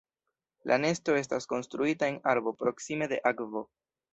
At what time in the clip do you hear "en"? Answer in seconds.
2.15-2.19